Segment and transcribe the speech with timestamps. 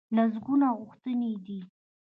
[0.15, 1.59] لسګونه غوښتنې دي.